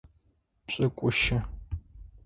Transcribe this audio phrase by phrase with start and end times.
[0.65, 1.37] Пшӏыкӏущы.